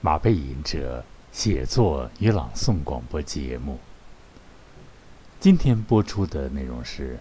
[0.00, 3.80] 马背吟者写作与朗诵广播节目。
[5.40, 7.16] 今天播出的内容是《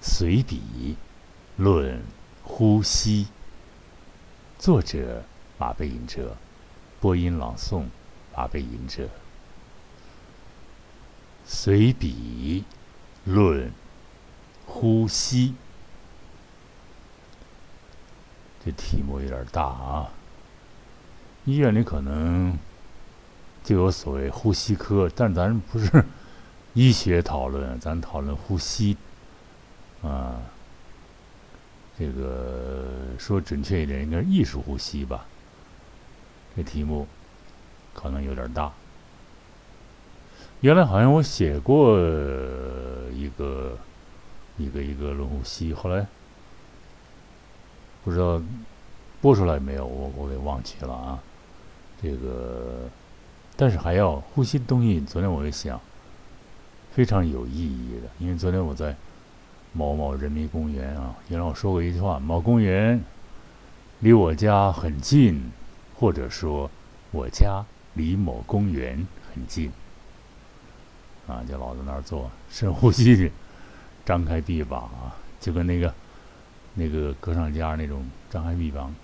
[0.00, 0.96] 随笔
[1.56, 2.00] 论
[2.44, 3.24] 呼吸》，
[4.60, 5.24] 作者
[5.58, 6.36] 马背吟者，
[7.00, 7.86] 播音朗诵
[8.32, 9.08] 马背吟者。
[11.44, 12.62] 随笔
[13.24, 13.72] 论
[14.66, 15.56] 呼吸，
[18.64, 20.12] 这题目有点大啊。
[21.44, 22.58] 医院里可能
[23.62, 26.04] 就有所谓呼吸科，但咱不是
[26.74, 28.96] 医学讨论，咱讨论呼吸
[30.02, 30.40] 啊。
[31.96, 32.86] 这个
[33.18, 35.26] 说准确一点，应该是艺术呼吸吧。
[36.56, 37.06] 这题目
[37.92, 38.72] 可能有点大。
[40.60, 41.98] 原来好像我写过
[43.12, 43.78] 一个
[44.56, 46.06] 一个一个论呼吸，后来
[48.02, 48.42] 不知道
[49.20, 51.22] 播出来没有，我我给忘记了啊。
[52.04, 52.86] 这个，
[53.56, 55.00] 但是还要呼吸的东西。
[55.00, 55.80] 昨天我就想，
[56.92, 58.94] 非常有意义的，因为昨天我在
[59.72, 63.02] 某某人民公园啊，原来我说过一句话：某公园
[64.00, 65.50] 离我家很近，
[65.94, 66.70] 或者说
[67.10, 69.72] 我家离某公园很近。
[71.26, 73.32] 啊，就老在那儿做深呼吸，
[74.04, 75.94] 张开臂膀啊，就跟那个
[76.74, 78.94] 那个歌唱家那种张开臂膀，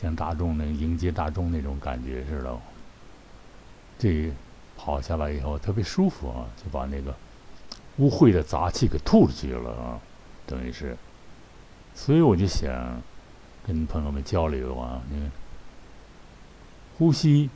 [0.00, 2.56] 像大众那迎接大众那种感觉似的。
[3.98, 4.30] 这
[4.76, 7.14] 跑下来以后特别舒服啊，就把那个
[7.96, 10.00] 污秽的杂气给吐出去了啊，
[10.46, 10.96] 等于是。
[11.94, 13.02] 所以我就想
[13.66, 15.28] 跟朋友们交流啊，你，
[16.98, 17.50] 呼吸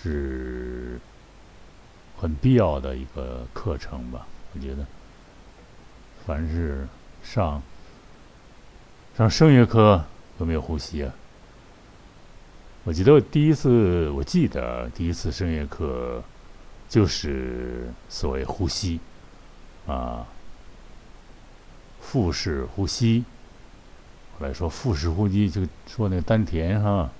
[0.00, 1.00] 是。
[2.18, 4.86] 很必要的一个课程吧，我觉得，
[6.24, 6.86] 凡是
[7.20, 7.60] 上
[9.16, 10.04] 上声乐课
[10.42, 11.14] 有没有呼吸啊？
[12.84, 16.22] 我记得我第一次，我记得第一次声乐课
[16.88, 18.98] 就是所谓呼吸
[19.86, 20.26] 啊，
[22.00, 23.24] 腹式呼吸。
[24.36, 27.10] 后来说腹式呼吸，就说那个丹田哈，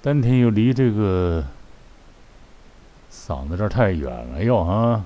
[0.00, 1.44] 丹田又离这个。
[3.14, 5.04] 嗓子这儿太远了又啊，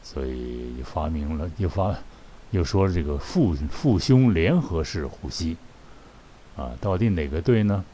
[0.00, 1.92] 所以发明了又发
[2.52, 5.56] 又说这个腹腹胸联合式呼吸
[6.56, 7.84] 啊，到底哪个对呢？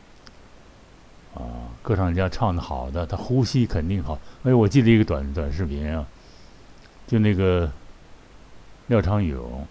[1.35, 4.19] 啊，歌唱家唱的好的，他呼吸肯定好。
[4.43, 6.05] 哎，我记得一个短短视频啊，
[7.07, 7.71] 就那个
[8.89, 9.67] 廖昌永，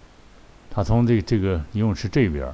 [0.72, 2.48] 他从这这个游泳池这边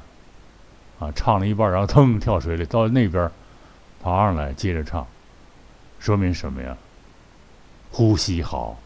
[0.99, 3.29] 啊唱了一半，然后腾跳水里，到那边
[4.01, 5.05] 爬上来接着唱。
[5.99, 6.75] 说明什么呀？
[7.91, 8.77] 呼吸好，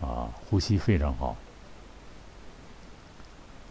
[0.00, 1.36] 啊，呼吸非常好。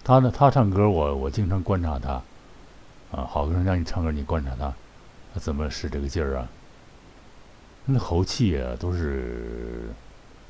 [0.03, 2.21] 他呢，他唱歌，我我经常观察他，
[3.12, 4.73] 啊，好多人让你唱歌，你观察他，
[5.34, 6.47] 他怎么使这个劲儿啊？
[7.85, 9.90] 那喉气啊，都是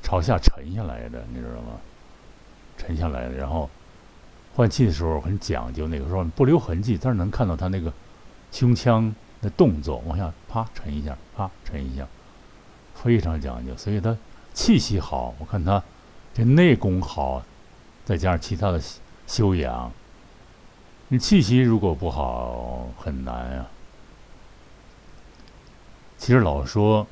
[0.02, 1.78] 朝下沉下来的，你知道吗？
[2.76, 3.68] 沉下来的，然后
[4.54, 7.92] 换气的时候很讲究，那个时候不留痕迹，但是能看到他那个
[8.50, 9.14] 胸腔。
[9.40, 12.04] 的动作往下啪沉一下，啪沉一下，
[12.92, 13.72] 非常讲究。
[13.76, 14.18] 所以他
[14.52, 15.80] 气息好，我看他
[16.34, 17.40] 这内功好，
[18.04, 18.82] 再加上其他的
[19.28, 19.92] 修养，
[21.08, 23.66] 你气息如果不好很难啊。
[26.18, 27.06] 其实老说，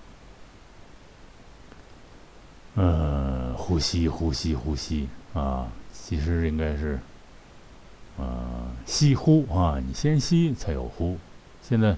[2.75, 6.99] 嗯，呼吸，呼吸，呼吸啊，其实应该是，
[8.19, 8.27] 嗯，
[8.85, 11.19] 吸呼啊，你先吸才有呼。
[11.63, 11.97] 现在。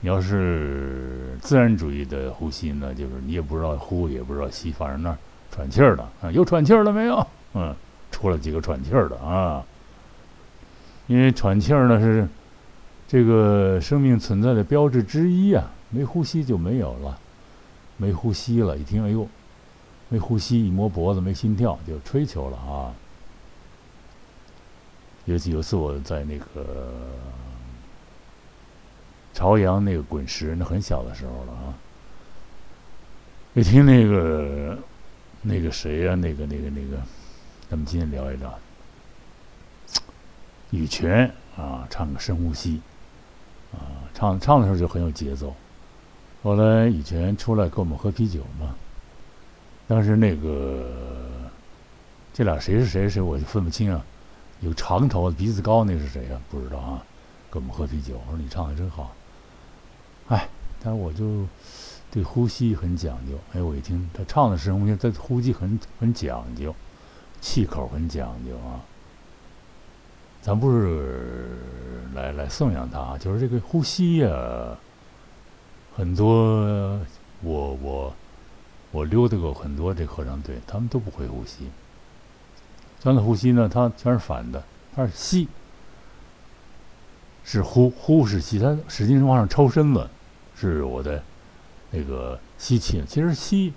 [0.00, 5.16] 你要是自然主义的呼吸呢，就是你也不知道呼，也不知道吸，反正那儿
[5.50, 7.26] 喘气儿了啊，有喘气儿了没有？
[7.54, 7.74] 嗯，
[8.10, 9.64] 出了几个喘气儿的啊。
[11.06, 12.28] 因为喘气儿呢是
[13.06, 17.18] 这个生命存在的标志之一啊，没呼吸就没有了，
[17.96, 19.28] 没呼吸了，一听哎呦，
[20.08, 22.94] 没呼吸，一摸脖子没心跳就吹球了啊。
[25.26, 26.92] 有有次我在那个。
[29.36, 31.74] 朝阳那个滚石，那很小的时候了啊。
[33.54, 34.78] 一听那个
[35.42, 37.02] 那个谁呀，那个那个那个，
[37.68, 38.56] 咱们今天聊一聊。
[40.74, 42.80] 羽泉啊，唱个深呼吸，
[43.72, 43.78] 啊，
[44.12, 45.54] 唱唱的时候就很有节奏。
[46.42, 48.74] 后来羽泉出来跟我们喝啤酒嘛，
[49.86, 50.90] 当时那个
[52.32, 54.04] 这俩谁是谁谁，我就分不清啊。
[54.60, 56.40] 有长头鼻子高那是谁啊？
[56.50, 57.04] 不知道啊。
[57.50, 59.12] 跟我们喝啤酒，我说你唱的真好。
[60.26, 60.48] 哎，
[60.82, 61.46] 但是我就
[62.10, 63.38] 对呼吸很讲究。
[63.52, 66.74] 哎，我一听他唱的深呼吸，他呼吸很很讲究，
[67.40, 68.82] 气口很讲究啊。
[70.44, 71.48] 咱不是
[72.14, 74.76] 来来颂扬他啊，就是这个呼吸呀，
[75.96, 77.00] 很多
[77.40, 78.14] 我我
[78.92, 81.70] 我溜达过很多这合唱队，他们都不会呼吸。
[83.00, 84.62] 咱的呼吸呢，它全是反的，
[84.94, 85.48] 它是吸，
[87.42, 90.06] 是呼，呼是吸，它使劲往上抽身子，
[90.54, 91.22] 是我的
[91.90, 93.02] 那个吸气。
[93.08, 93.72] 其实吸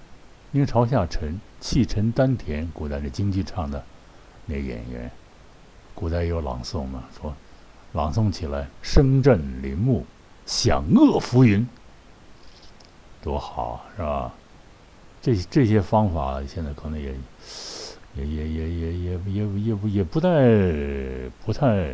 [0.51, 2.69] 应该朝下沉，气沉丹田。
[2.73, 3.81] 古代那京剧唱的
[4.47, 5.09] 那演员，
[5.97, 7.33] 古代也有朗诵嘛，说
[7.93, 10.05] 朗诵起来声震林木，
[10.45, 11.67] 响遏浮云，
[13.23, 14.31] 多好是吧？
[15.19, 17.15] 这这些方法现在可能也。
[18.15, 20.29] 也也也也也也也不也不太
[21.45, 21.87] 不太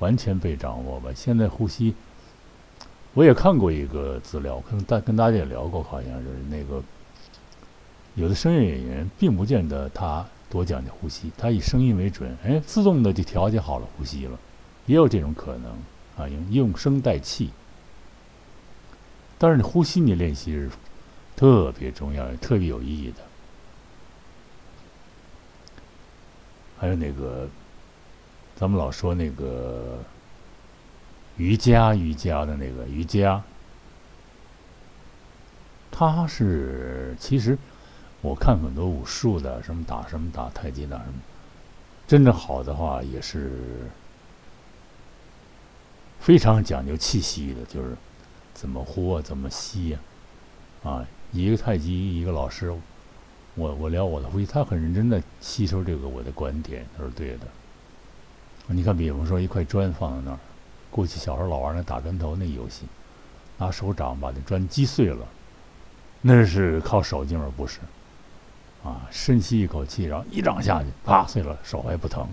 [0.00, 1.10] 完全被掌握吧。
[1.14, 1.94] 现在呼吸，
[3.14, 6.82] 我也看过一个资料，跟大跟大家也聊过，好像是那个
[8.16, 14.38] 有的声乐演员并不见得他多讲究呼吸，它以声音为准，哎，自动的就调节好了呼吸了，
[14.86, 15.70] 也有这种可能
[16.18, 17.50] 啊，用用声带气。
[19.38, 20.68] 但是你呼吸你练习是
[21.34, 23.22] 特别重要、特别有意义的。
[26.78, 27.48] 还有那个，
[28.56, 29.98] 咱们老说那个
[31.36, 33.42] 瑜伽，瑜伽的那个瑜伽，
[35.90, 37.56] 它是其实
[38.22, 41.14] 我看很多武术的，什么打什么打太极打什么，
[42.06, 43.50] 真正好的话也是
[46.20, 47.96] 非常讲究气息的，就是
[48.52, 49.98] 怎么呼啊，怎么吸呀，
[50.82, 52.74] 啊，一个太极一个老师。
[53.56, 57.46] 我我聊我的呼吸，他很认真的吸收这个我的观点，他是对的。
[58.66, 60.38] 你看，比方说一块砖放在那儿，
[60.90, 62.84] 过去小时候老玩那打砖头那游戏，
[63.58, 65.26] 拿手掌把那砖击碎了，
[66.20, 67.80] 那是靠手劲儿，不是？
[68.82, 72.26] 啊，深吸一口气，然后一掌下去，啪碎了，手还不疼。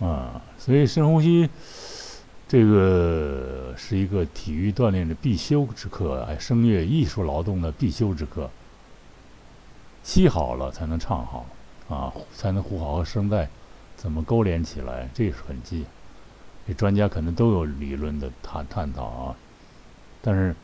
[0.00, 1.48] 啊，所以深呼吸，
[2.48, 8.48] 这个是一个体育锻炼的必修之课，哎，声乐艺术劳动的必修之课。
[10.02, 11.46] 吸好了才能唱好，
[11.88, 13.48] 啊，才能呼好和声带
[13.96, 15.84] 怎么勾连起来，这是很记。
[16.66, 19.36] 这专家可能都有理论的探探讨啊，
[20.20, 20.54] 但是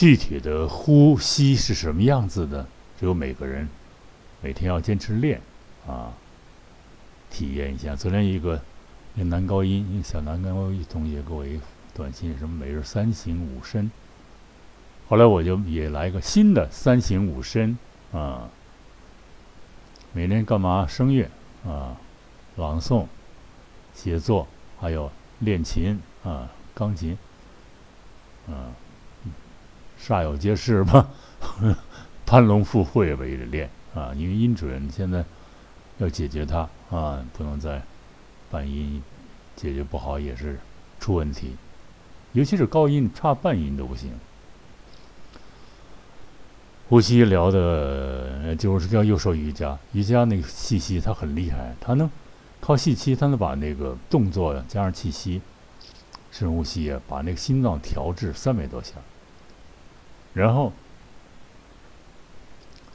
[0.00, 2.66] 具体的呼吸是什么样子的，
[2.98, 3.68] 只有每个人
[4.40, 5.38] 每天要坚持练
[5.86, 6.14] 啊，
[7.28, 7.94] 体验一下。
[7.94, 8.62] 昨天一个
[9.12, 11.60] 那男高音，一个小男高音同学给我一
[11.92, 13.90] 短信，什么每日三省吾身。
[15.06, 17.76] 后来我就也来一个新的三省吾身
[18.10, 18.48] 啊，
[20.14, 20.86] 每天干嘛？
[20.86, 21.28] 声乐
[21.66, 21.94] 啊，
[22.56, 23.04] 朗诵、
[23.92, 24.48] 写作，
[24.78, 27.18] 还有练琴啊，钢琴，
[28.48, 28.72] 啊，
[30.00, 31.08] 煞有介事吧，
[32.26, 35.24] 攀龙附会吧，也得练啊，因为音准现在
[35.98, 37.82] 要解决它啊，不能再
[38.50, 39.02] 半音
[39.54, 40.58] 解决不好也是
[40.98, 41.56] 出问题，
[42.32, 44.10] 尤其是高音差半音都不行。
[46.88, 49.78] 呼吸聊的，就是叫又说瑜伽。
[49.92, 52.10] 瑜伽那个气息，它很厉害，它能
[52.60, 55.40] 靠气息，它能把那个动作加上气息，
[56.32, 58.94] 深呼吸啊，把那个心脏调至三百多下，
[60.32, 60.72] 然后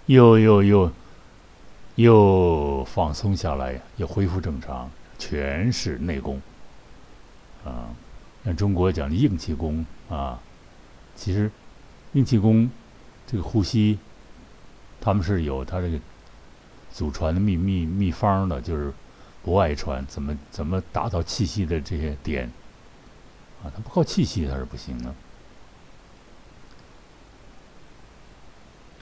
[0.06, 0.92] 又又又
[1.96, 6.42] 又放松下来，又恢复正常，全是内功
[7.63, 7.89] 啊。
[8.44, 10.39] 像中国讲的硬气功啊，
[11.15, 11.51] 其实
[12.13, 12.70] 硬气功。
[13.27, 13.98] 这个呼吸，
[15.01, 16.00] 他们是有他这个
[16.92, 18.94] 祖传的秘密秘方的，就是
[19.42, 20.06] 不外传。
[20.06, 22.46] 怎么怎么达到气息的这些点
[23.63, 23.74] 啊？
[23.75, 25.12] 他不靠气息他是不行的。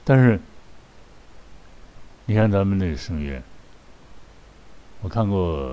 [0.04, 0.38] 但是
[2.26, 3.42] 你看咱们那个声乐，
[5.00, 5.72] 我看过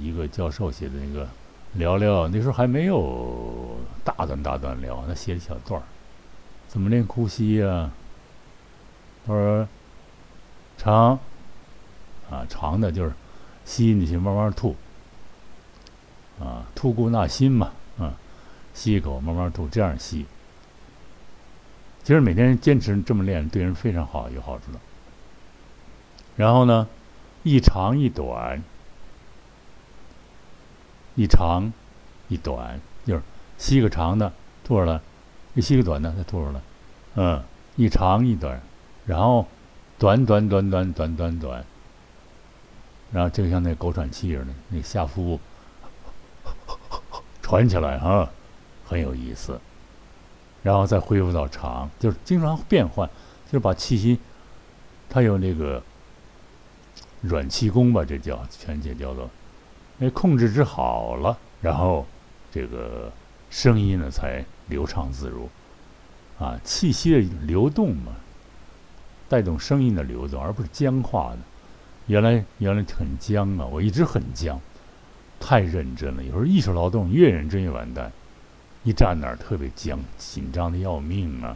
[0.00, 1.26] 一个教授写的那个
[1.72, 5.84] 聊聊，那时候还没有大段大段聊，他写一小段儿。
[6.68, 7.90] 怎么练呼吸呀？
[9.26, 9.68] 他说
[10.76, 11.18] ：“长
[12.30, 13.12] 啊，长的就是
[13.64, 14.76] 吸进去，慢慢吐
[16.38, 18.14] 啊，吐故纳新嘛，啊，
[18.74, 20.26] 吸一口，慢慢吐，这样吸。
[22.08, 24.78] 其实每天坚持这么练，对人非常好，有好处的。
[26.36, 26.88] 然后呢，
[27.42, 28.64] 一长一短，
[31.16, 31.70] 一长
[32.28, 33.20] 一短，就是
[33.58, 34.32] 吸个长的，
[34.64, 34.98] 吐出来。”
[35.52, 36.60] 一吸个短的，再吐出来，
[37.16, 37.42] 嗯，
[37.76, 38.58] 一长一短，
[39.04, 39.46] 然后
[39.98, 41.62] 短短短短短短短，
[43.12, 45.40] 然后就像那狗喘气似的，那下腹部
[47.42, 48.30] 喘起来啊，
[48.86, 49.60] 很有意思。
[50.62, 53.08] 然后再恢复到长，就是经常变换，
[53.46, 54.18] 就是把气息，
[55.08, 55.82] 它有那个
[57.22, 59.28] 软气功吧，这叫全解叫做，
[59.98, 62.06] 那控制之好了，然后
[62.52, 63.10] 这个
[63.50, 65.48] 声音呢才流畅自如，
[66.38, 68.12] 啊，气息的流动嘛，
[69.28, 71.38] 带动声音的流动，而不是僵化的。
[72.06, 74.58] 原来原来很僵啊，我一直很僵，
[75.38, 76.22] 太认真了。
[76.22, 78.10] 有时候艺术劳动越认真越完蛋，
[78.88, 81.54] 一站那儿特别僵，紧张的要命啊，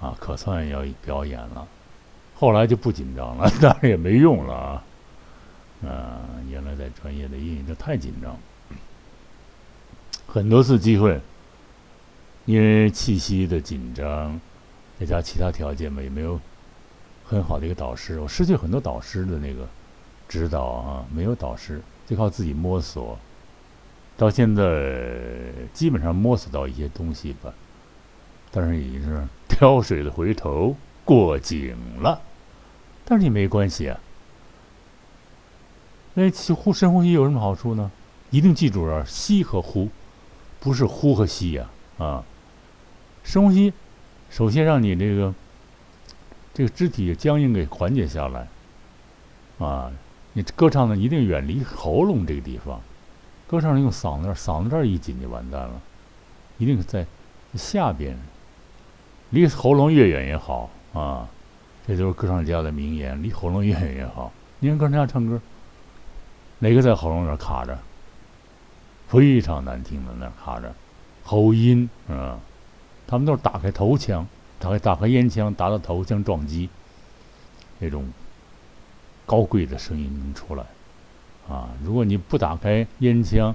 [0.00, 1.66] 啊，可算要表演了。
[2.36, 4.84] 后来就不紧张了， 当然也没用了啊。
[5.84, 8.38] 啊，原来在专业的音乐这太紧张，
[10.28, 11.20] 很多次机会，
[12.44, 14.40] 因为气息的紧张，
[15.00, 16.40] 再加其他条件嘛，也没有
[17.24, 19.66] 很好的一个导师，我失去很多导师的那个
[20.28, 23.18] 指导啊，没有导师，就靠自己摸索，
[24.16, 27.52] 到现在基本上摸索到一些东西吧，
[28.50, 32.20] 但是已经是 挑水的回头过井了，
[33.04, 34.00] 但是也没关系啊。
[36.14, 37.90] 那呼深呼吸有什么好处呢？
[38.30, 39.88] 一定记住啊，吸和呼，
[40.60, 41.68] 不是呼和吸呀
[41.98, 42.24] 啊。
[43.22, 43.72] 深呼吸，
[44.30, 45.34] 首先让你这个
[46.54, 48.48] 这个肢体僵硬给缓解下来
[49.58, 49.92] 啊。
[50.32, 52.80] 你歌唱呢，一定远离喉咙这个地方，
[53.46, 55.80] 歌唱用嗓子，嗓子这儿一紧就完蛋了。
[56.58, 57.06] 一定是在
[57.54, 58.18] 下边，
[59.30, 61.28] 离喉咙越远越好啊。
[61.86, 64.32] 这都是歌唱家的名言，离喉咙越远越好。
[64.58, 65.40] 你看歌唱家唱歌。
[66.58, 67.78] 哪个在喉咙那儿卡着？
[69.08, 70.74] 非常难听的，那儿卡着，
[71.22, 72.40] 喉音啊！
[73.06, 74.26] 他们都是打开头腔，
[74.58, 76.68] 打开打开咽腔，达到头腔撞击，
[77.78, 78.08] 那种
[79.24, 80.64] 高贵的声音能出来
[81.48, 81.68] 啊！
[81.84, 83.54] 如果你不打开咽腔，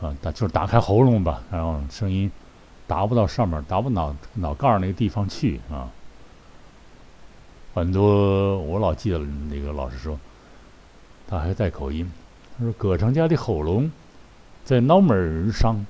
[0.00, 2.30] 啊，打就是打开喉咙吧，然后声音
[2.86, 5.88] 达不到上面，达不脑脑盖儿那个地方去啊！
[7.74, 10.18] 很多我老记得那个老师说。
[11.30, 12.10] 他还带口音，
[12.56, 13.92] 他说：“歌唱家的喉咙
[14.64, 15.84] 在脑门儿上。”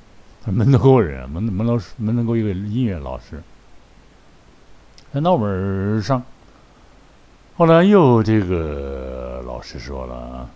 [0.46, 3.40] 门头沟人，门门老师，门头沟一个音乐老师，
[5.12, 6.22] 在脑门儿上。
[7.56, 10.50] 后来又这个老师说了：“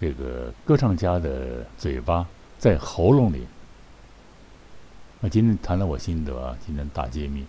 [0.00, 2.26] 这个歌唱家的嘴巴
[2.58, 3.46] 在喉咙里。”
[5.20, 7.44] 那今天谈了我心得啊，今天大揭秘，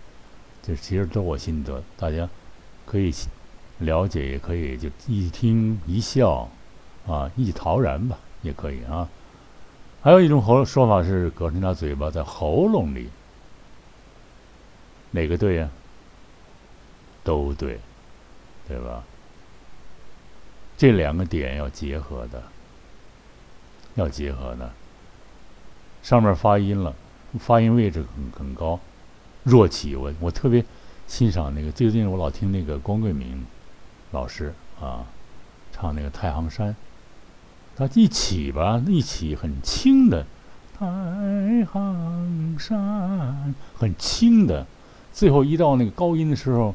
[0.62, 2.28] 这其实都我心得，大家
[2.84, 3.12] 可以。
[3.80, 6.50] 了解也可以，就一听一笑，
[7.06, 9.08] 啊，一陶然吧，也可以啊。
[10.02, 13.08] 还有一种喉说法是，隔成他嘴巴在喉咙里，
[15.12, 15.70] 哪个对呀？
[17.22, 17.78] 都对，
[18.66, 19.04] 对吧？
[20.78, 22.40] 这两个点要结合的，
[23.96, 24.70] 要结合的。
[26.02, 26.94] 上面发音了，
[27.40, 28.78] 发音位置很很高，
[29.42, 29.96] 弱起。
[29.96, 30.64] 我我特别
[31.08, 33.44] 欣赏那个，最近我老听那个光桂明。
[34.12, 35.04] 老师啊，
[35.70, 36.70] 唱那个《太行山》，
[37.76, 40.24] 他一起吧，一起很轻的，
[40.78, 40.86] 《太
[41.66, 44.66] 行山》很轻的，
[45.12, 46.74] 最后一到那个高音的时候，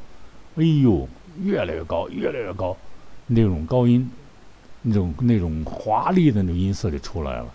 [0.57, 1.07] 哎呦，
[1.41, 2.77] 越来越高，越来越高，
[3.27, 4.09] 那种高音，
[4.81, 7.47] 那种那种华丽的那种音色就出来了。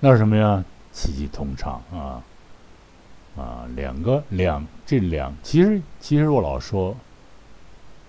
[0.00, 0.64] 那是什么呀？
[0.92, 2.22] 气机通畅啊，
[3.36, 6.96] 啊，两个两这两，其实其实我老说。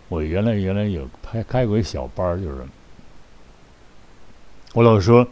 [0.08, 2.66] 我原来原来有开开过一小班儿，就是
[4.74, 5.28] 我老说，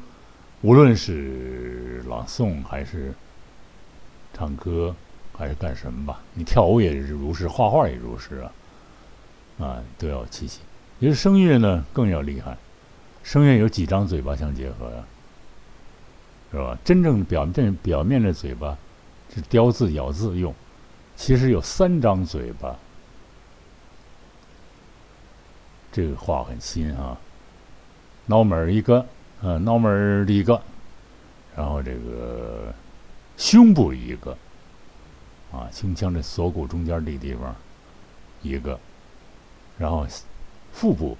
[0.61, 3.11] 无论是朗诵还是
[4.35, 4.95] 唱歌
[5.35, 8.51] 还是干什么吧，你跳舞也是如是，画画也如是啊，
[9.65, 10.59] 啊都要气息。
[10.99, 12.57] 其实声乐呢更要厉害，
[13.23, 15.03] 声乐有几张嘴巴相结合呀，
[16.51, 16.77] 是吧？
[16.83, 18.77] 真正表面表面的嘴巴
[19.33, 20.53] 是叼字咬字用，
[21.15, 22.75] 其实有三张嘴巴。
[25.91, 27.17] 这个话很新啊，
[28.25, 29.05] 脑门儿一个，
[29.41, 30.61] 呃，脑门儿一个，
[31.55, 32.73] 然后这个
[33.35, 34.37] 胸部一个，
[35.51, 37.55] 啊，胸腔这锁骨中间这地方
[38.41, 38.79] 一个，
[39.77, 40.07] 然后
[40.77, 41.17] 腹部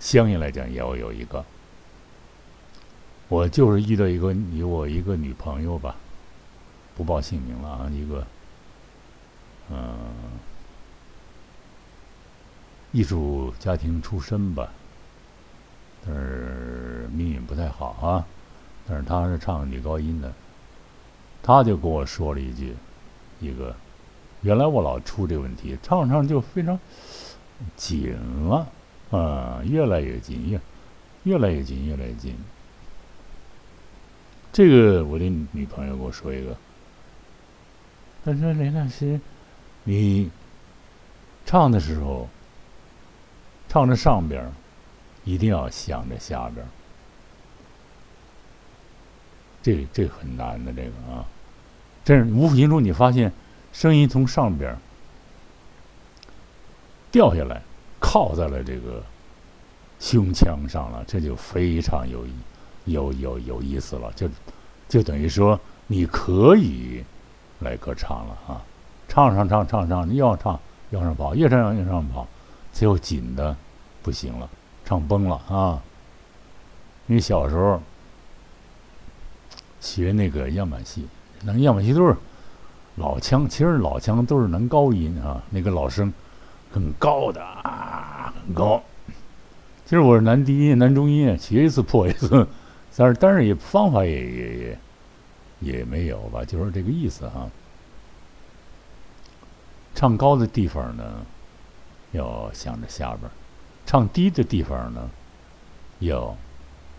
[0.00, 1.44] 相应来讲也要有一个。
[3.28, 5.94] 我就是遇到一个有我一个女朋友吧，
[6.96, 8.26] 不报姓名了啊，一个，
[9.70, 9.94] 嗯。
[12.90, 14.68] 艺术家庭出身吧，
[16.04, 18.26] 但是命运不太好啊。
[18.88, 20.32] 但是他是唱女高音的，
[21.40, 22.74] 他就跟我说了一句
[23.38, 23.74] ：“一个，
[24.40, 26.78] 原来我老出这个问题，唱唱就非常
[27.76, 28.14] 紧
[28.48, 28.66] 了
[29.10, 30.60] 啊，越来越紧，越
[31.24, 32.36] 越来越紧，越来越紧。”
[34.52, 36.56] 这个我的女朋友给我说一个，
[38.24, 39.20] 她说：“雷老师，
[39.84, 40.30] 你
[41.44, 42.28] 唱的时候。”
[43.68, 44.52] 唱着上边
[45.24, 46.66] 一定要想着下边
[49.62, 51.24] 这这很难的这个啊，
[52.04, 53.32] 这无形中你发现
[53.72, 54.76] 声音从上边
[57.12, 57.62] 掉下来，
[58.00, 59.00] 靠在了这个
[60.00, 62.26] 胸腔上了，这就非常有
[62.86, 64.28] 有有有意思了，就
[64.88, 67.04] 就等于说你可以
[67.60, 68.64] 来歌唱了啊，
[69.06, 70.58] 唱上唱唱唱，你要唱
[70.90, 72.26] 要上跑，越唱越上跑，
[72.72, 73.54] 最后紧的
[74.02, 74.48] 不行了，
[74.84, 75.80] 唱崩了啊！
[77.06, 77.80] 你小时候。
[79.80, 81.08] 学那个样板戏，
[81.42, 82.14] 那样板戏都是
[82.94, 86.12] 老腔，其实老腔都是男高音啊，那个老生
[86.72, 88.82] 很高的啊，很高。
[89.84, 92.46] 其实我是男低音、男中音，学一次破一次，
[92.96, 94.78] 但是但是也方法也也也
[95.78, 97.50] 也没有吧，就是这个意思啊。
[99.94, 101.04] 唱高的地方呢，
[102.12, 103.30] 要想着下边；
[103.84, 105.10] 唱低的地方呢，
[105.98, 106.36] 要。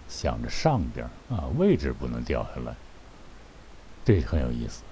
[0.06, 2.75] 想着上边啊，位置不能掉下来，
[4.06, 4.84] 这很有意思。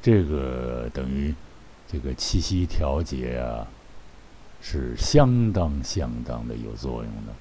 [0.00, 1.34] 这个等于
[1.86, 3.66] 这个气息调节啊，
[4.60, 7.32] 是相当相当的有作用的。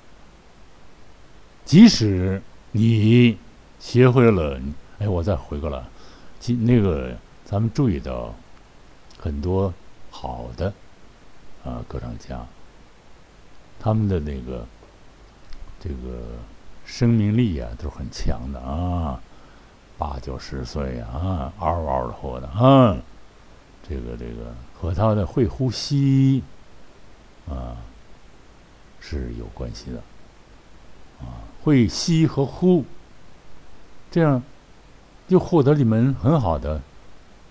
[1.66, 3.38] 即使你
[3.80, 4.60] 学会了，
[5.00, 5.84] 哎，我再回过来，
[6.40, 8.34] 即那个咱们注意到
[9.20, 9.74] 很多
[10.10, 10.74] 好的
[11.64, 12.46] 啊歌唱家，
[13.80, 14.66] 他们的那个。
[15.86, 15.96] 这个
[16.86, 19.20] 生命力啊，都是很强的啊，
[19.98, 22.96] 八九十岁啊，嗷嗷的活的啊，
[23.88, 26.42] 这个这个和他的会呼吸
[27.50, 27.78] 啊
[29.00, 29.98] 是有关系的
[31.20, 32.86] 啊，会吸和呼，
[34.10, 34.42] 这样
[35.28, 36.82] 就获得一门很好的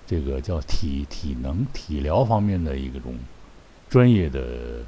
[0.07, 3.15] 这个叫体体能体疗方面的一种
[3.91, 4.85] 专业的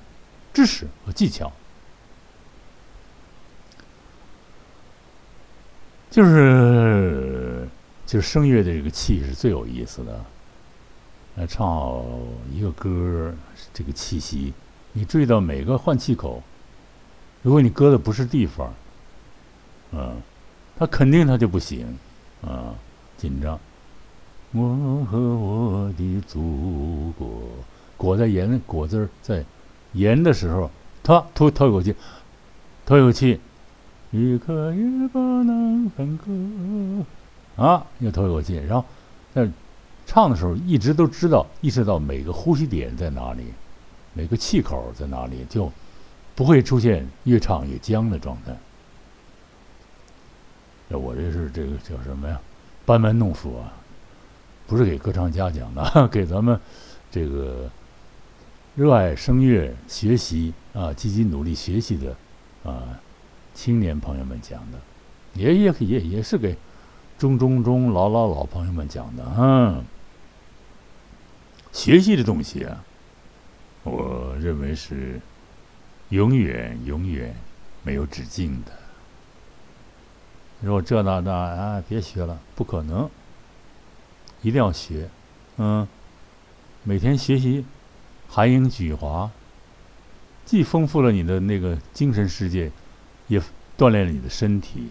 [0.52, 1.52] 知识和技巧。
[6.10, 7.68] 就是，
[8.06, 10.24] 就是声乐的这个气是最有意思的。
[11.36, 12.02] 来唱
[12.52, 13.34] 一个歌，
[13.72, 14.52] 这个气息，
[14.92, 16.42] 你注意到每个换气口，
[17.42, 18.72] 如果你搁的不是地方，
[19.92, 20.16] 嗯，
[20.76, 21.98] 他肯定他就不行，
[22.42, 22.74] 啊，
[23.16, 23.58] 紧张。
[24.52, 27.28] 我和我的祖国，
[27.96, 29.44] 裹在盐果子在
[29.92, 30.70] 盐的时候，
[31.02, 31.94] 他吐吐一口气，
[32.86, 33.40] 吐一口气。
[34.12, 37.84] 一刻也不能分割啊！
[37.98, 38.84] 又吐一口气，然后
[39.34, 39.50] 在
[40.06, 43.44] 唱的时候一直都知道意识到每个呼吸点在哪里，
[44.12, 45.70] 每个气口在哪里，就
[46.34, 48.56] 不会出现越唱越僵的状态。
[50.88, 52.40] 那我这是这个叫什么呀？
[52.84, 53.72] 班门弄斧啊！
[54.66, 56.58] 不是给歌唱家讲的， 给咱们
[57.10, 57.70] 这个
[58.74, 62.14] 热爱声乐、学习啊、积极努力学习的
[62.70, 63.00] 啊。
[63.54, 64.78] 青年朋友们讲的，
[65.34, 66.56] 也也也也是给
[67.16, 69.82] 中中中老老老朋友们讲的啊。
[71.74, 72.82] 学习的东西啊，
[73.82, 75.20] 我认为是
[76.10, 77.36] 永远永远
[77.82, 78.72] 没有止境的。
[80.60, 83.10] 你说这那那啊，别学了，不可能，
[84.40, 85.10] 一定要学，
[85.58, 85.86] 嗯，
[86.84, 87.66] 每天学习
[88.28, 89.30] 含英举华，
[90.46, 92.70] 既丰富了你的那个精神世界。
[93.26, 93.40] 也
[93.78, 94.90] 锻炼了你的身体。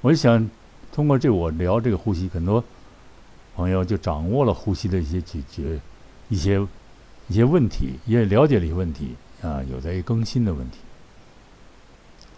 [0.00, 0.50] 我就想
[0.90, 2.64] 通过这，我聊这个呼吸，很多
[3.54, 5.80] 朋友就掌握了呼吸的一些解决
[6.28, 6.60] 一些
[7.28, 10.78] 一些问题，也了解了一些问题啊，有在更新的问题。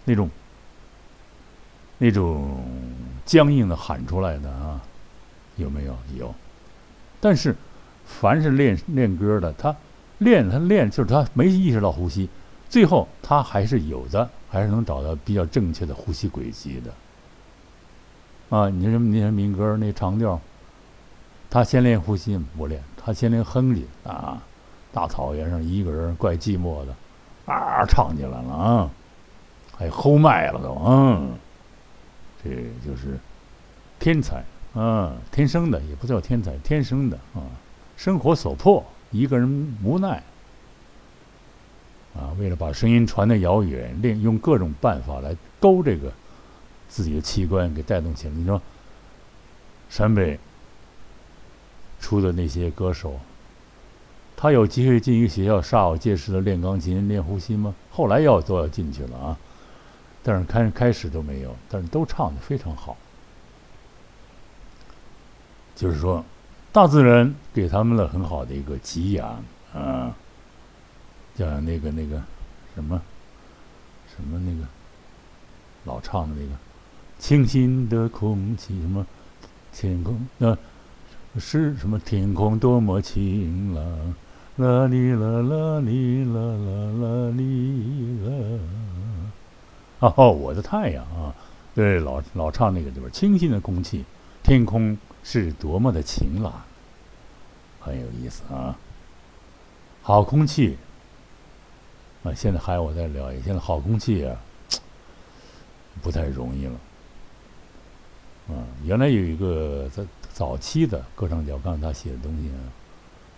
[0.04, 0.30] 那种
[1.98, 2.62] 那种
[3.24, 4.80] 僵硬的喊出来的啊，
[5.56, 5.96] 有没有？
[6.18, 6.34] 有。
[7.20, 7.56] 但是
[8.04, 9.74] 凡是练练歌的，他
[10.18, 12.28] 练他练，就是他没意识到呼吸。
[12.68, 16.92] 最后，他还是有的，还是能找到比较正确的呼吸轨迹的。
[18.56, 20.38] 啊，你说那些民歌那长调，
[21.54, 24.42] 他先练呼吸不练，他先练哼唧啊。
[24.92, 26.92] 大草原上一个人怪寂寞的，
[27.46, 28.90] 啊，唱起来了啊，
[29.76, 31.30] 还吼麦了都，嗯，
[32.42, 32.50] 这
[32.84, 33.16] 就是
[34.00, 34.42] 天才
[34.74, 37.46] 啊，天生的也不叫天才，天生的啊，
[37.96, 40.20] 生活所迫，一个人无奈。
[42.16, 46.12] 啊，为了把声音传得遥远，练用各种办法来勾这个
[46.88, 48.34] 自己的器官给带动起来。
[48.34, 48.60] 你说，
[49.88, 50.36] 陕北
[52.04, 53.18] 出的那些歌手，
[54.36, 57.74] 他有机会进一个学校煞有介事的练钢琴、练呼吸吗？
[57.90, 59.38] 后来要都要进去了啊，
[60.22, 62.94] 但是开开始都没有，但是都唱的非常好。
[65.74, 66.22] 就是说，
[66.70, 70.14] 大自然给他们了很好的一个给养啊。
[71.34, 72.22] 叫那个那个
[72.74, 73.00] 什么
[74.14, 74.64] 什么那个
[75.84, 76.52] 老唱的那个
[77.18, 79.04] 清新的空气，什么
[79.72, 80.56] 天空那
[81.38, 84.14] 是什么天空多么晴朗，
[84.56, 88.60] 啦哩啦啦哩啦啦啦哩啦。
[90.16, 91.34] 哦，我的太阳啊，
[91.74, 93.08] 对，老老唱那个对吧？
[93.10, 94.04] 清新的空气，
[94.42, 96.52] 天空是多么的晴朗，
[97.80, 98.76] 很有意思啊。
[100.02, 100.76] 好空气
[102.22, 102.32] 啊！
[102.34, 104.36] 现在还有我在聊，现在好空气啊，
[106.02, 106.72] 不太容易了。
[108.48, 112.60] 啊，原来有一个在早期的歌唱家，刚才他写的东西啊，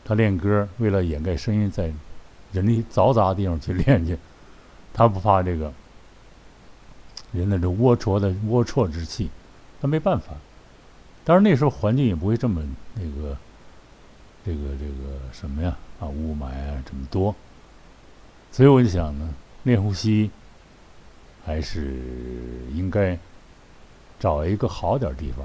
[0.04, 1.92] 他练歌为了掩盖声音，在
[2.52, 4.18] 人力嘈杂的地方去练去，
[4.92, 5.72] 他不怕这个
[7.32, 9.30] 人的这龌龊的龌龊之气，
[9.80, 10.32] 他没办法。
[11.24, 12.60] 当然那时候环境也不会这么
[12.94, 13.36] 那个。
[14.44, 15.76] 这个这个什么呀？
[15.98, 17.34] 啊，雾霾啊，这么多，
[18.52, 20.30] 所以我就想呢，练呼吸
[21.44, 22.00] 还是
[22.72, 23.18] 应该
[24.20, 25.44] 找一个好点地方。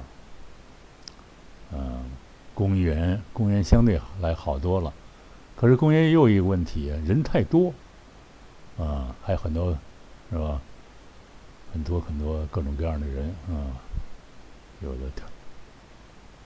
[1.73, 2.03] 嗯，
[2.53, 4.93] 公园，公园相对来好多了，
[5.55, 7.73] 可是公园又一个问题，人太多，
[8.77, 9.77] 啊，还有很多，
[10.29, 10.61] 是吧？
[11.73, 13.79] 很多很多各种各样的人啊，
[14.81, 15.25] 有的跳、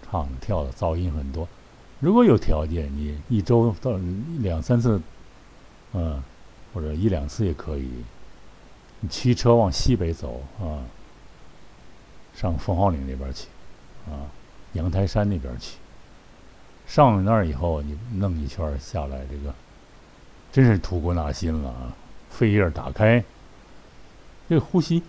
[0.03, 1.47] 唱、跳的噪音很多。
[1.99, 3.97] 如果有条件，你一周到
[4.39, 5.01] 两三次，
[5.93, 6.21] 嗯，
[6.73, 7.89] 或者一两次也可以。
[8.99, 10.85] 你骑车往西北走啊，
[12.35, 13.47] 上凤凰岭那边去，
[14.07, 14.29] 啊，
[14.75, 15.77] 阳台山那边去。
[16.85, 19.51] 上了那儿以后，你弄一圈下来，这个
[20.51, 21.91] 真是吐故纳新了啊！
[22.29, 23.23] 肺叶打开，
[24.47, 25.01] 这个呼吸，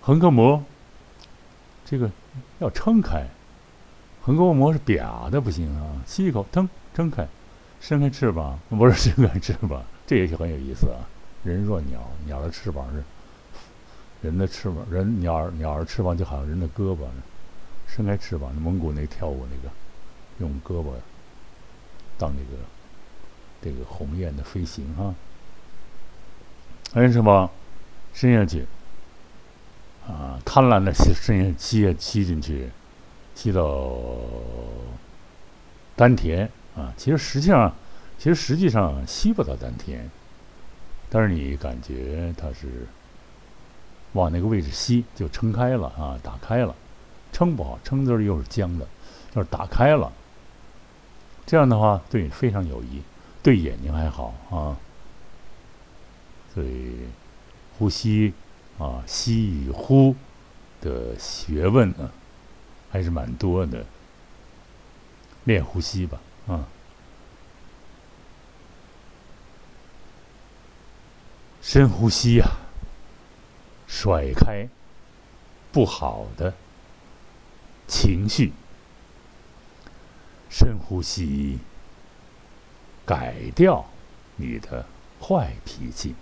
[0.00, 0.64] 横膈膜，
[1.84, 2.10] 这个
[2.60, 3.26] 要撑开。
[4.22, 6.02] 横膈膜是瘪的，不行啊！
[6.06, 7.28] 吸一口，腾撑开，
[7.80, 11.04] 伸开翅膀，不是伸开翅膀，这也很有意思啊。
[11.44, 13.04] 人若鸟，鸟的翅膀是
[14.22, 17.04] 人的翅膀，人鸟鸟的翅膀就好像人的胳膊，
[17.86, 18.54] 伸开翅膀。
[18.54, 19.74] 蒙古那跳舞那个，
[20.38, 20.92] 用胳膊
[22.18, 22.62] 当那个
[23.62, 25.14] 这个鸿雁的飞行哈。
[26.92, 27.50] 还什么？
[28.14, 28.64] 伸下去
[30.08, 30.40] 啊！
[30.44, 32.70] 贪婪的吸，伸下吸吸进去。
[33.34, 33.94] 吸到
[35.94, 37.74] 丹田啊，其实实际上，
[38.16, 40.10] 其实实际上吸不到丹田，
[41.10, 42.86] 但是你感觉它是
[44.14, 46.74] 往那个位置吸，就撑开了啊，打开了，
[47.32, 48.86] 撑不好，撑字儿又是僵的，
[49.34, 50.12] 就是打开了。
[51.44, 53.02] 这样的话对你非常有益，
[53.42, 54.76] 对眼睛还好啊。
[56.54, 57.06] 所以
[57.78, 58.32] 呼吸
[58.78, 60.14] 啊，吸与呼
[60.80, 62.10] 的学问呢。
[62.88, 63.84] 还是蛮多的，
[65.44, 66.64] 练呼吸吧，啊，
[71.60, 72.46] 深呼吸呀，
[73.86, 74.66] 甩开
[75.72, 76.54] 不好的
[77.86, 78.52] 情绪，
[80.48, 81.58] 深呼吸，
[83.04, 83.84] 改掉
[84.36, 84.84] 你的
[85.20, 86.14] 坏脾气，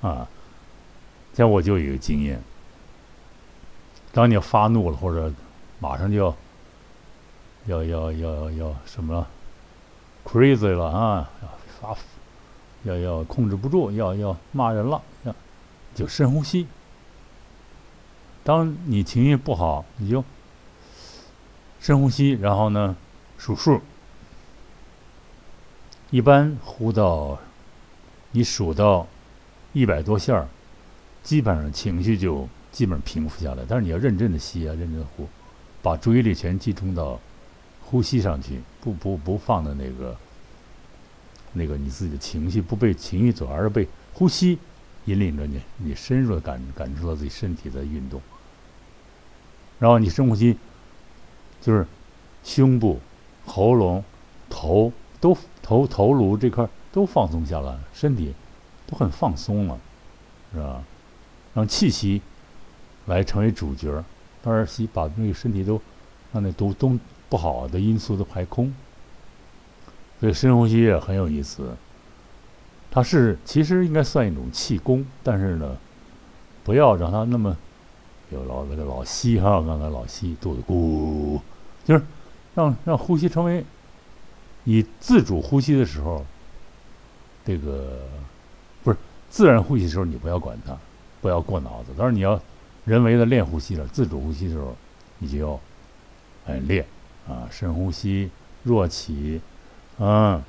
[0.00, 0.28] 啊，
[1.32, 2.42] 像我就有一个经验，
[4.12, 5.32] 当你发怒了或者。
[5.80, 6.34] 马上就
[7.66, 9.28] 要，要要要要什么了
[10.24, 11.30] ？crazy 了啊！
[11.42, 11.48] 要
[11.78, 11.96] 发，
[12.84, 15.34] 要要控制不住，要要骂人了，要
[15.94, 16.66] 就深呼吸。
[18.44, 20.24] 当你情绪不好，你就
[21.84, 22.96] 深呼吸，然后呢
[23.36, 23.78] 数数。
[26.10, 27.38] 一般呼到
[28.30, 29.06] 你数到
[29.74, 30.48] 一百多下儿，
[31.22, 33.64] 基本上情绪就基本平复下来。
[33.68, 35.28] 但是你要认真的吸啊，认真的呼。
[35.82, 37.20] 把注意力全集中到
[37.82, 40.16] 呼吸上去，不不不放在那个
[41.52, 44.58] 那个你自己的情绪，不被情绪走，而是被呼吸
[45.04, 48.22] 引领着你，你深入的感感受到自己身体的运动。
[49.78, 50.56] 然后你深呼吸，
[51.64, 51.86] 就是
[52.42, 53.00] 胸部、
[53.46, 54.04] 喉咙、
[54.50, 58.34] 头都头头颅这块都放松下来，身体
[58.86, 59.78] 都很放松了，
[60.52, 60.82] 是吧？
[61.54, 62.20] 让气息
[63.06, 64.04] 来成为主角。
[64.42, 65.80] 当然，吸把那个身体都
[66.34, 66.98] 让那都都
[67.30, 68.74] 不好的因素都排空，
[70.20, 71.74] 所以深呼吸也很有意思。
[72.90, 75.78] 它是其实应该算一种气功，但是呢，
[76.62, 77.56] 不要让它那么
[78.30, 81.40] 有老那个老吸哈，刚才老吸肚子咕，
[81.84, 82.02] 就是
[82.54, 83.64] 让让呼吸成为
[84.64, 86.24] 你自主呼吸的时候，
[87.44, 88.00] 这个
[88.82, 90.76] 不是自然呼吸的时候，你不要管它，
[91.20, 92.40] 不要过脑子，但是你要。
[92.84, 94.76] 人为的练呼吸了，自主呼吸的时候，
[95.18, 95.58] 你就要
[96.44, 96.84] 哎练
[97.26, 98.30] 啊，深呼吸，
[98.62, 99.40] 弱起，
[99.98, 100.44] 啊，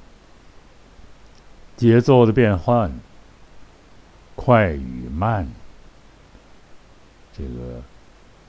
[1.78, 2.92] 节奏的变换，
[4.36, 5.48] 快与慢，
[7.32, 7.82] 这个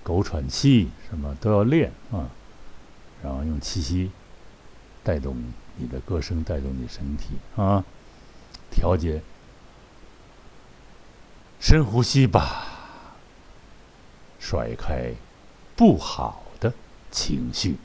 [0.02, 2.28] 狗喘气什么都要练啊，
[3.26, 4.12] 然后用气息
[5.02, 5.36] 带动
[5.74, 7.84] 你的歌声，带动你身体啊，
[8.70, 9.20] 调节。
[11.58, 12.66] 深呼吸吧，
[14.38, 15.12] 甩开
[15.74, 16.72] 不好的
[17.10, 17.78] 情绪。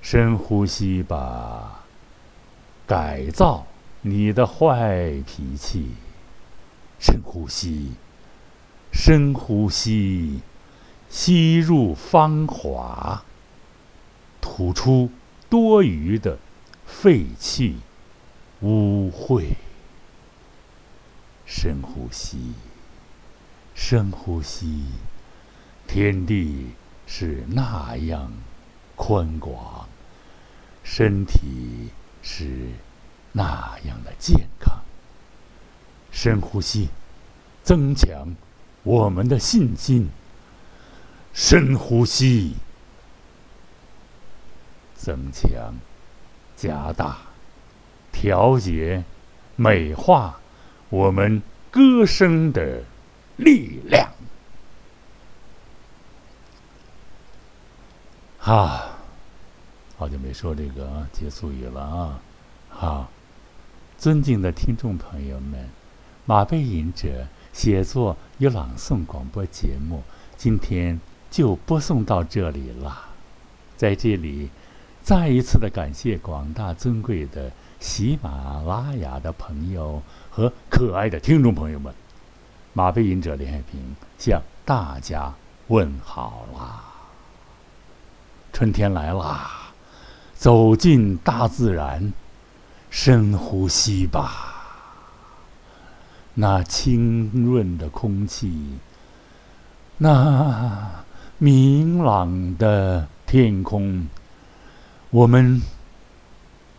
[0.00, 1.84] 深呼吸吧，
[2.86, 3.66] 改造
[4.02, 5.88] 你的坏脾气。
[7.00, 7.94] 深呼吸，
[8.92, 10.40] 深呼吸，
[11.10, 13.24] 吸入芳华，
[14.42, 15.10] 吐出
[15.48, 16.38] 多余的
[16.84, 17.78] 废气、
[18.60, 19.54] 污秽。
[21.46, 22.52] 深呼吸，
[23.74, 24.84] 深呼吸，
[25.86, 26.66] 天地
[27.06, 28.30] 是那样
[28.96, 29.88] 宽广。
[30.82, 31.90] 身体
[32.22, 32.68] 是
[33.32, 34.82] 那样的健康。
[36.10, 36.88] 深呼吸，
[37.62, 38.34] 增强
[38.82, 40.08] 我们的信心。
[41.32, 42.54] 深呼吸，
[45.02, 45.74] 增强、
[46.56, 47.18] 加大、
[48.12, 49.02] 调节、
[49.56, 50.38] 美化
[50.90, 52.84] 我们歌声的
[53.36, 54.08] 力量。
[58.38, 58.96] 啊！
[59.98, 62.20] 好久没说这个啊，结束语了啊！
[62.68, 63.10] 好，
[63.98, 65.68] 尊敬的听众朋友们，
[66.26, 70.04] 马背吟者写作与朗诵广播节目
[70.36, 73.08] 今天就播送到这里了。
[73.76, 74.48] 在这里，
[75.02, 81.92] 再一次的感谢广大尊贵的喜马拉雅的朋友和可爱的听众朋友们。
[82.72, 83.80] 马背吟者林海平
[84.16, 85.34] 向大家
[85.66, 86.84] 问好啦！
[88.52, 89.72] 春天来啦！
[90.34, 92.12] 走进大自然，
[92.88, 94.54] 深呼吸吧。
[96.34, 98.78] 那清润的空气，
[99.98, 101.04] 那
[101.38, 104.08] 明朗的天空，
[105.12, 105.60] 我们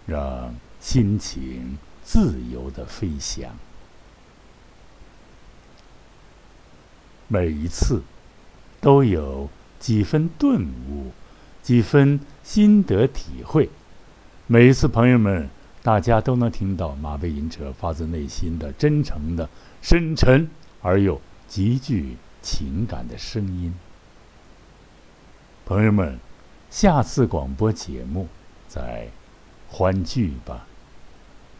[0.07, 3.51] 让心情自由的飞翔。
[7.27, 8.01] 每一次
[8.81, 9.47] 都有
[9.79, 11.11] 几分顿悟。
[11.61, 13.69] 几分心得体会，
[14.47, 15.49] 每一次朋友们，
[15.81, 19.49] 大家都能听到马背吟者发自内心的、真诚的、
[19.81, 20.49] 深沉
[20.81, 23.73] 而又极具情感的声音。
[25.65, 26.19] 朋友们，
[26.73, 28.27] 下次广播节目
[28.67, 29.07] 再
[29.69, 30.65] 欢聚吧，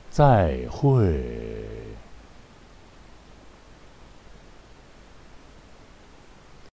[0.10, 1.24] 再会。